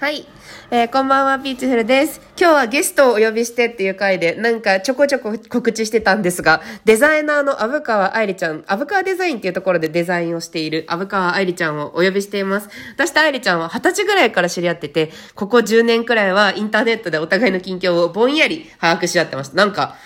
[0.00, 0.26] はい。
[0.72, 2.20] えーこんばんは、ピーチフルです。
[2.36, 12.68] 今日はゲストをお呼びしてっていう回で、なんかちょこちょこ告知してたんですが、デザイナーの虻川愛理ちゃん、虻川デザインっていうところでデザインをしている虻川愛理ちゃんをお呼びしています。
[12.96, 19.54] 私と愛理ちゃんは20歳ぐらいから知り合ってて、ここ10年くらいはインターネットでお互いの近況をぼんやり把握し合ってました。
[19.54, 19.96] なんか、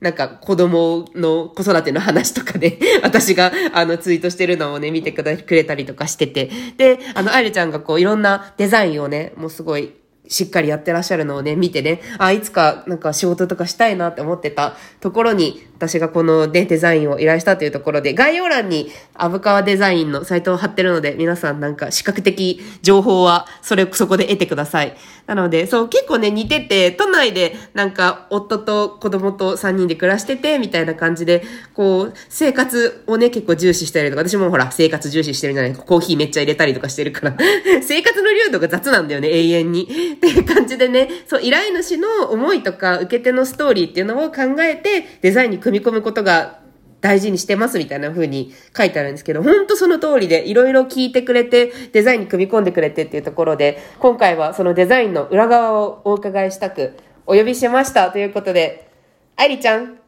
[0.00, 6.50] なんか子供の子育ての話とかで、 私があのツイートしてるのをね、見てくれたりとかしてて。
[6.76, 9.94] で、あの、愛理ちゃんがこういろんなデザインをね、もうすごい
[10.28, 24.96] しっかりやってらっしゃるのをね、見てね、あ、いつかなんか仕事とかしたいなって思ってたところに、私がこのね、デザインを依頼したというところで、概要欄にアブカワデザインのサイトを貼ってるので、皆さんなんか視覚的情報は、それ、そこで得てください。
[25.26, 31.42] なので、そう、結構ね、似てて、都内でなんか夫と子供と3人で暮らしてて、みたいな感じで、
[31.74, 37.36] こう、生活をね、結構重視したりとか、私もほら、生活重視してるじゃないコーヒーめっちゃ入れたりとかしてるから、
[37.82, 40.15] 生活の流度が雑なんだよね、永遠に。
[40.16, 46.60] っていう感じでね、そう、依頼主の思いとか、受け手のストーリーっていうのを考えて、デザインに組み込むことが
[47.00, 58.90] 大事にしてますみたいな風に書いてあるんですけど、本当その通りで、いろいろ聞いてくれて、デザインに組み込んでくれてっていうところで、今回はそのデザインの裏側をお伺いしたく、お呼びしましたということで、
[59.36, 59.98] 愛理ちゃん、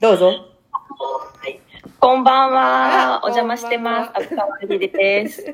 [0.00, 0.32] どうぞ。
[2.00, 3.20] こんばんあは。
[3.24, 4.10] お邪魔してます。
[4.14, 5.44] 阿部川りです。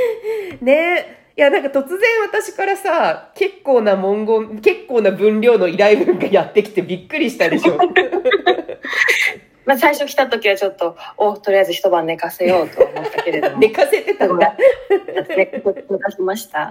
[0.62, 7.78] ねいや、なんか突然私からさ、結構な文言、結構な分量の依頼文がやってきてびっくりしたでしょ。
[9.64, 13.58] まあ最初来た時はちょっと、お、とりあえず一晩寝かせようと思ったけれども。
[13.60, 14.56] 寝かせてたんだ。
[14.90, 16.70] 寝かせました。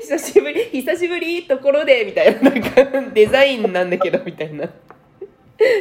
[0.00, 4.68] 久しぶり、久しぶりところで、みたいな、なんかデザインなんだけど、みたいな。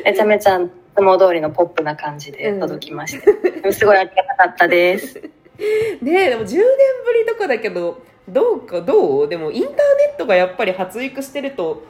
[0.06, 3.73] めちゃめちゃ、いつも通りのポップな感じで届きました。
[3.73, 5.42] すごいありがたかったです。
[5.59, 9.27] ねえ、でも10年ぶりとかだけど、どうか、どう？
[9.27, 9.77] でもインターネ
[10.15, 11.83] ットがやっぱり発育してると、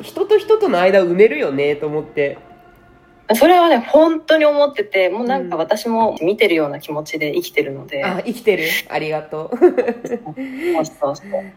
[0.00, 2.38] 人と人との間を埋めるよね、と思って。
[3.34, 8.04] それはね、本当に思ってて、もうなんか私も見てるような気持ちで生きてるので。
[8.04, 8.64] あ、生きてる？
[8.90, 9.56] ありがとう。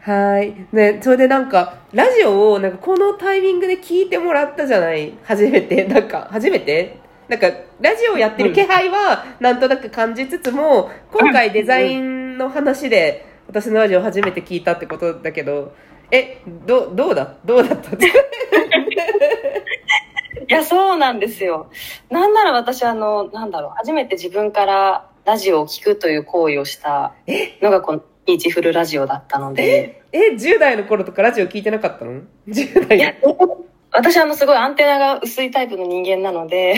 [0.02, 0.68] はい。
[0.72, 5.18] ね、それでなんか、ラジオを、なんかこのタイミングで聞いてもらったじゃない？
[5.24, 5.86] 初めて。
[5.86, 7.00] なんか、初めて？
[7.28, 7.48] なんか、
[7.82, 15.74] ラジオやってる気配は、なんとなく感じつつも、今回デザインの話で、私のラジオ初めて聞いたってことだけど、
[16.12, 16.38] え、
[16.68, 17.36] ど、どうだ？
[17.46, 17.92] どうだった？
[17.98, 18.00] い
[20.48, 21.72] や、そうなんですよ。
[22.12, 27.14] なんなら私、あの、なんだろう、初めて自分からラジオを聞くという行為をした
[27.62, 33.14] のが、この、ピーチフルラジオだったので、え、10代の頃とかラジオ聞いてなかったの ?10 代いや、
[33.98, 36.76] 私、あの、すごいアンテナが薄いタイプの人間なので、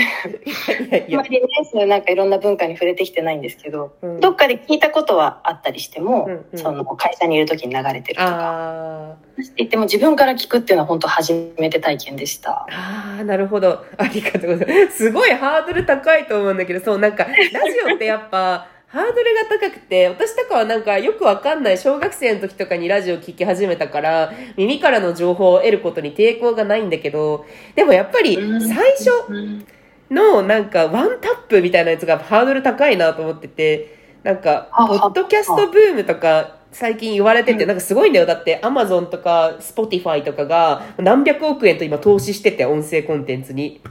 [1.12, 1.24] あま。
[1.24, 9.16] りね、そういうなんかいろんな文化に触れてきてないんですけど、うんどっかで聞いたことはあったりしても、うんうんその会社にいる時に流れてるとか、
[9.56, 12.66] 言っても自分から聞くっていうのは本当初めて体験でした。
[12.70, 13.86] ああ、なるほど。
[13.98, 14.98] ありがとうございます。
[14.98, 17.34] すごいハードル高いと思うんだけど、そう、なんか、ラ
[17.72, 29.66] ジオってやっぱ、ハードルが高くて、私とかはなんかよくわかんない小学生の時とかにラジオ聞き始めたから、耳からの情報を得ることに抵抗がないんだけど、でもやっぱり最初うん
[30.10, 38.26] のなんかワンタップみたいなやつがハードル高いなと思ってて、なんか、ポッドキャストブームとか最近言われてて、うんなんかすごいんだよ。
[38.26, 43.82] だって、アマゾンとか、スポティファイとかが何百億円と今投資してて、音声コンテンツに。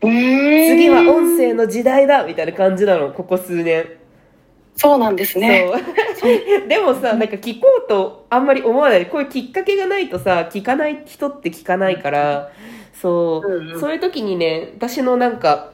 [0.00, 3.86] 次次は音声の時代だみたいな感じなの、ここ数年。
[4.76, 5.66] そうなんですね。
[6.68, 9.06] でもさ、なんか聞こうとあんまり思わない。
[9.06, 12.50] こういうきっかけがないとさ、聞かない人って聞かないから、
[12.92, 13.80] そう、うんうん。
[13.80, 15.72] そういう時にね、私のなんか、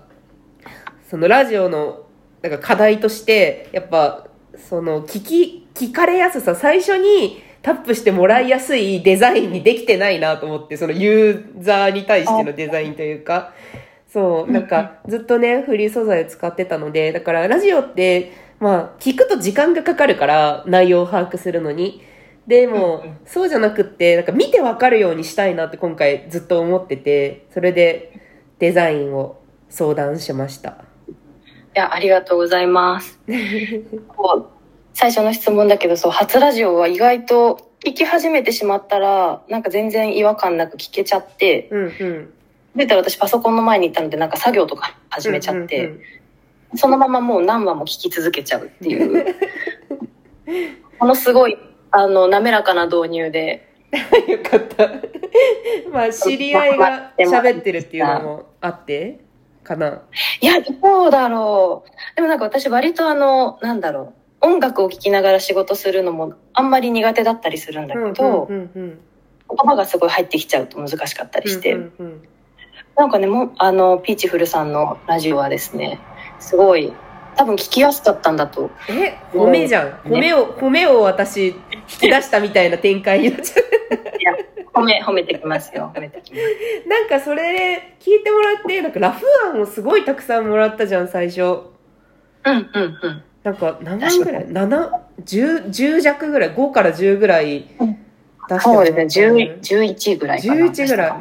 [1.11, 2.03] そのラジオの、
[2.43, 4.27] なんか課題として、やっぱ、
[4.57, 13.53] その、聞き、聞かれやすさ、最初にタップしてもらいやすいデザインにできてないなと思って、そのユーザーに対してのデザインというか、
[14.13, 18.33] そう、なんか、ずっとね、フリー素材を使ってたので、だから、ラジオって、
[18.63, 22.01] まあ、聞くと時間がかかるから、内容を把握するのに。
[22.47, 28.21] でも、うんうんそうじゃなくって、なんか見てわかるようにしたいなって今回ずっと思ってて、それで
[28.61, 30.85] デザインを相談しました。
[31.09, 31.13] い
[31.75, 33.19] や、ありがとうございます。
[34.07, 34.47] こう
[34.95, 42.33] 最初の質問だけど、そう、初ラジオは意外と聞き始めてしまったら、なんか全然違和感なく聞けちゃって、うんうん。
[42.77, 46.01] 出たら私パソコンの前に行ったので、なんか作業とか始めちゃって、うんうん
[46.75, 49.37] そのままもう何話も聞き続けちゃうっていう、
[50.99, 51.59] ものすごい、
[51.91, 53.97] あの、滑らかな導入で、う
[54.29, 54.91] んよかった。
[55.91, 59.21] まあ、知り合いが喋ってるっていうのもあって、
[59.63, 60.03] かな。
[60.41, 62.17] いや、どうだろう。
[62.17, 64.13] でもなんか私割とあの、なんだろう。
[64.45, 68.99] 音楽を聴きながら仕事するのもあんまり苦手だったりするんだけど、うんうん
[69.55, 72.23] 言葉がすごい入ってきちゃうと難しかったりして、うんうん
[72.97, 75.99] なんかね、もうあの、ピーチフルさんのラジオはですね、
[76.43, 76.93] すごい、
[77.37, 78.71] 多分聞きやすかったんだと。
[78.89, 79.91] え、褒めじゃん。
[80.05, 81.55] 褒めを、褒めを私、引
[81.87, 84.19] き出したみたいな展開になっちゃう。
[84.19, 84.33] いや、
[84.75, 85.93] 褒め、褒めてきますよ。
[85.95, 86.89] 褒めてきます。
[86.89, 91.43] なんかそれ聞いてもらって、なんかラフ案をすごいたくさんもらったじゃん、最初。
[91.43, 91.71] うん、
[92.45, 93.23] うん、うん。
[93.45, 94.91] なんか何案ぐらい ?7、
[95.25, 97.97] 10、10弱ぐらい ?5 から10ぐらい出しても
[98.41, 100.55] らったそうですね、10 11ぐらいかな。
[100.55, 101.13] 11ぐらい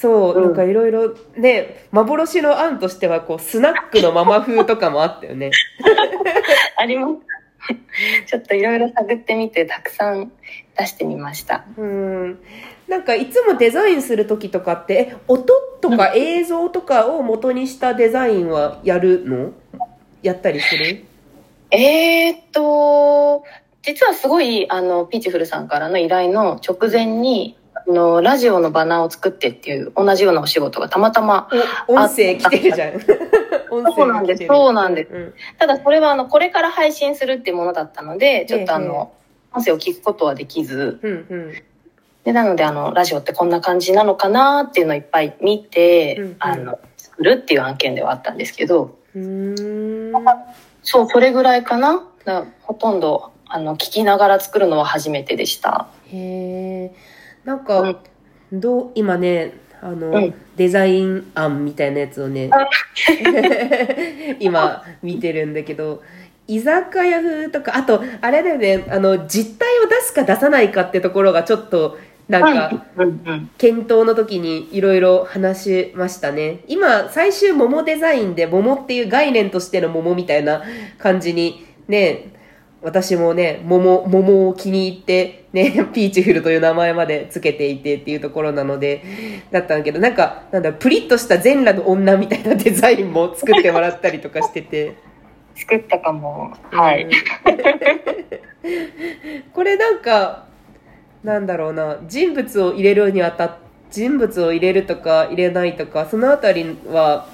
[0.00, 5.50] そう、うんなんかいろいろね、幻の案としては、こう、スナックのママ風とかもあったよね。
[6.78, 7.14] あります。
[8.26, 10.32] ちょっといろいろ探ってみて、たくさん
[10.78, 11.66] 出してみました。
[11.76, 12.38] うん。
[12.88, 15.52] なんかいつもデザインするときとかって、え、音
[15.82, 19.52] とか映像とかを元にしたデザインはやるの？
[20.22, 21.04] やったりする？
[21.70, 23.44] えー、っと、
[23.82, 27.59] 実はすごい、あの、ピーチフルさんからの依頼の直前に、あ
[27.90, 31.48] の、ラジオのバナーを作ってっていう同じようなお仕事がたまたま、
[31.88, 32.94] お、音声来てるじゃん。
[33.70, 39.12] 音そうなんですそうなんですうんただそれはあの、これから配信するっていうものだったので、ちょっとあええの、
[39.52, 41.52] 音声を聞くことはできず、うんうん。
[42.24, 50.24] で、なのであの、ラジオってこんな感じなのかなっていうのをいっぱい見て、うんうんあの、作るっていう案件ではあったんですけど、うーん。
[50.82, 52.02] そう、それぐらいかな。
[52.24, 55.88] だほとんど、あの、聞きながら作るのは初めてでした。
[56.08, 56.92] へえ。
[57.44, 58.02] なんか、
[58.52, 62.50] どう、今ね、あの、うんデザイン案みたいなやつをね、
[64.40, 66.02] 今見てるんだけど、
[66.46, 71.96] 居酒屋風とか、あと、あれだよね、あの、実態を出すか出さないかってところがちょっと、
[72.28, 72.84] なんか。
[73.56, 76.60] 検討の時にいろいろ話しましたね。
[76.68, 80.62] 今、最終桃デザインで桃っていう概念としての桃みたいな
[80.98, 82.34] 感じにね、
[82.82, 89.02] 私もね、桃、桃を気に入って、ね、 ピーチフルという名前までつけていてっていうところなので、
[89.50, 94.94] だったんだけど、なんか、なんだ、プリッとした全裸の女みたいなデザインも作ってもらったりとかしてて。
[95.54, 96.52] 作ったかも。
[96.70, 97.04] はい。
[97.04, 97.10] う ん
[99.52, 100.46] これなんか、
[101.22, 103.56] なんだろうな、人物を入れるにあたっ
[103.90, 107.26] 人物を入れるとか入れないとか、そのあたりは。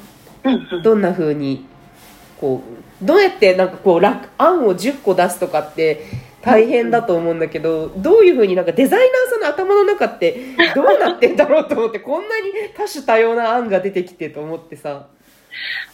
[0.85, 1.67] どんな風に、
[2.41, 2.63] こ
[3.03, 6.03] う、どうやってなんかこう、楽案を10個出すとかって
[6.43, 15.09] 大変だと思うんだけど、どういう風になんかデザイナーさんの頭の中ってどうなってんだろうと思って、こんなに多種多様な案が出てきてと思ってさ。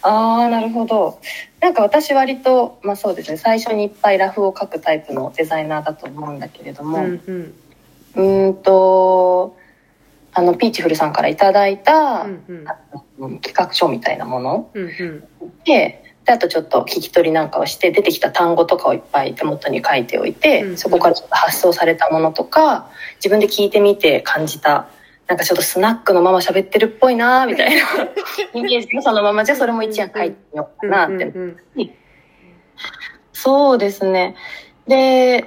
[0.01, 1.19] ああ、なるほど。
[1.61, 7.53] なんか私割と、まあそうですね、最初にいっぱいラフを描くタイプのデザイナーだと思うんだけれどうも、んうん。
[8.15, 9.57] うーんと、
[10.33, 12.65] あの、ピーチフルさんからいただいた、うん
[13.19, 13.39] うん。
[13.39, 15.23] 企画書みたいなものうんうん。
[15.63, 24.87] で、であとちょっと聞き取りなんかをして、出てきた単語とかをいっぱい手元に書いておいて、うんそこからちょっと発想されたものとか、自分で聞いてみて感じた、
[25.27, 27.81] なんかちょっとスナックのまま喋ってるっぽいなみたいな
[28.53, 31.13] イメージのそのままじゃそれも一案書いてみようかなって。
[31.13, 31.91] うんうんうん
[33.35, 34.35] そうですね。
[34.87, 35.45] で、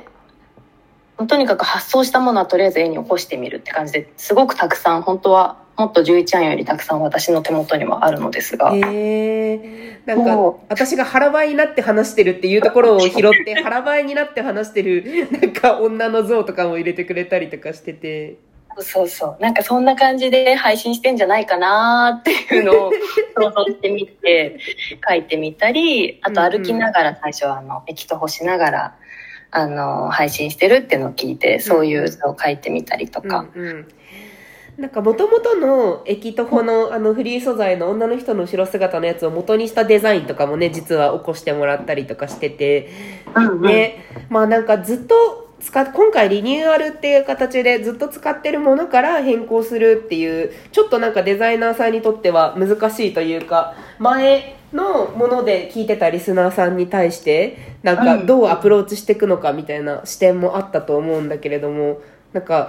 [1.29, 8.75] とにかく発想したものはとりあえず絵に起こしてみるって感じですごくたくさん、本当はもっと11案よりたくさん私の手元にはあるのですが。
[8.75, 13.13] へえなんかも、私が腹ばいになって話してるっていうところを拾っ
[13.45, 18.37] て、腹ばいになって話してる、 なんか女の像とかも入れてくれたりとかしてて。
[18.79, 19.43] そうそう。
[19.43, 22.93] なんかそんな感じで配信してんじゃないかなっていうのを
[23.35, 24.59] 想像してみて
[25.07, 28.95] 書いてみたり、あと歩きながら最初はあの、駅と干しながら、
[29.51, 33.47] あの、配信してるっていうのを聞いて、そういう図を書いてみたりとか。
[33.55, 33.89] うんうん
[34.79, 42.91] なんか元々の駅徒歩のあのフリー素材の女の人の後ろ姿のやつを元にしたデザインとかもね、実は起こしてもらったりとかしてて、
[43.35, 43.63] うんうん。
[43.63, 62.03] ね、まあなんかずっと使っ、今回リニューアルっていう形でずっと使ってるものから変更するっていう、ちょっとなんかデザイナーさんにとっては難しいというか、前のもので聞いてたリスナーさんに対して、なんかどうアプローチしていくのかみたいな視点もあったと思うんだけれども、
[62.35, 62.69] なんか、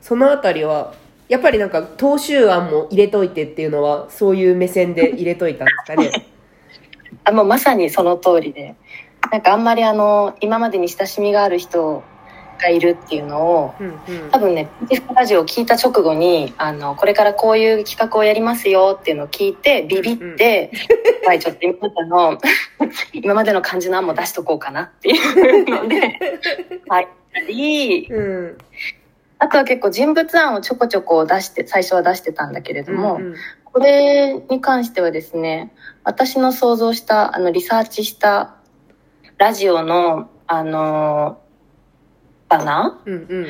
[0.00, 0.92] そのあたりは、
[1.28, 6.26] やっぱりなんか、踏襲案も入れといてっていうのは、そういう目線で入れといたんですかね？
[7.24, 8.74] あもうまさにその通りで。
[9.32, 12.04] なんかあんまりあの、今までに親しみがある人
[12.58, 20.70] がいるっていうのを、うんうん多分ね、ピーチフラジオを聞いた直後に、あの、これからこういう企画をやりますよっていうのを聞いて、ビビって、
[21.24, 22.38] はい、ちょっと今までの、
[23.12, 26.18] 今までの感じの案も出しとこうかなっていうので、
[26.88, 27.08] はい。
[27.48, 28.58] り、うん。
[29.38, 33.34] あとは結構人物案をちょこちょこ出して、最初は出してたんだけれども、うんうん。
[33.64, 35.74] これに関してはですね、
[36.04, 38.56] 私の想像した、あの、リサーチした
[39.36, 43.46] ラジオのあのー、かなうんうん。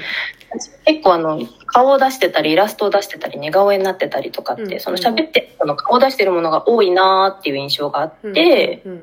[0.87, 9.03] 結構あの、顔を出してたり、イラストを出してたり、似顔絵になってたりとかって、うんその喋って、その顔を出してるものが多いなーっていう印象があって、うん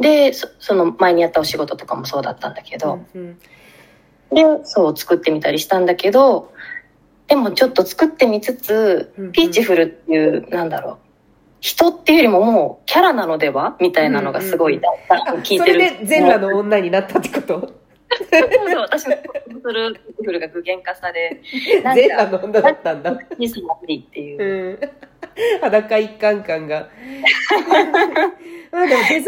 [0.00, 3.38] で、そその前にやったお仕事とかもそうだったんだけど、うん
[4.34, 6.52] で、そう作ってみたりしたんだけど、
[7.28, 10.98] でもちょっと作ってみつつうん、ピーチフルっていう、なんだろう、
[11.60, 13.76] 人っていうよりももうキャラなのでは？
[13.80, 14.90] みたいなのがすごい、だ
[15.22, 15.78] んだん聞いそてる。
[15.78, 17.60] れで全裸の女になったってこと？
[18.14, 21.40] そうそう、私のするピーチフルが具現化され、
[21.94, 23.18] 全か、裸の女だったんだ。
[23.38, 24.84] にすまりっていうう。
[24.84, 25.60] ん。
[25.62, 26.88] 裸一貫感が。
[28.70, 29.24] まあでもデザイン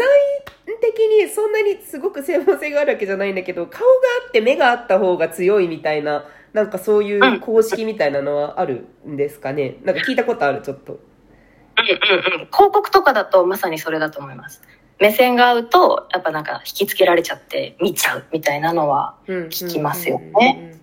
[0.91, 3.85] 的にそんなにすごく専門性があるわけじゃないんだけど、顔が
[4.25, 9.77] あって目があった方が強いみたいな、なんかそういう公式みたいなのはあるんですかね？
[9.83, 10.93] なんか聞いたことある、ちょっと。
[10.93, 12.47] うんうんうん。
[12.47, 14.61] 広告とかだとまさにそれだと思います。
[14.99, 19.15] 目線が合うと、やっぱなんか引きつけられちゃって見ちゃうみたいなのは。
[19.27, 20.73] 聞きますよね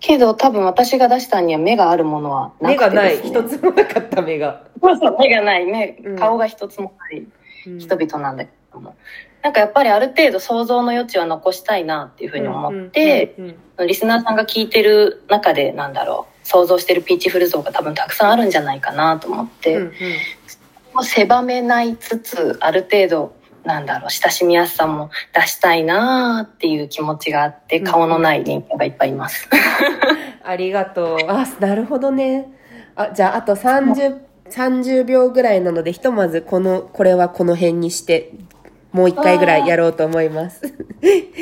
[0.00, 3.18] けど多分私が出したには目があるものはな目がない。
[3.18, 3.42] くてです、ね。
[3.42, 4.64] 一つもなかった目が。
[4.82, 5.64] そうそう、目がない。
[5.66, 7.32] 目うん、顔が一つもないうん
[7.78, 8.96] 人々なんだけども。
[9.42, 19.92] なんかやっぱりある程度想像の余地は残したいなっていうふうに思って、、うんうんうんリスナーさんが聞いてる中でなんだろう、想像してるピーチフル像が多分たくさんあるんじゃないかなと思って、うんうん
[21.04, 29.48] 狭めないつつ、ある程度、なんだろう、親しみやすさも出したいなっていう気持ちがあって、うん顔のない人間がいっぱいいます。
[30.44, 31.18] ありがとう。
[31.28, 32.48] あ、なるほどね。
[32.94, 34.18] あ、じゃあ、あと30、
[34.52, 38.32] 30秒ぐらいなので、ひとまずこの、これはこの辺にして、
[38.92, 40.60] もう一回ぐらいやろうと思います。